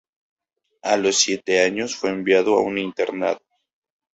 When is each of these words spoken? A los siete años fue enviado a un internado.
A 0.81 0.97
los 0.97 1.15
siete 1.17 1.61
años 1.61 1.95
fue 1.95 2.09
enviado 2.09 2.57
a 2.57 2.63
un 2.63 2.79
internado. 2.79 3.39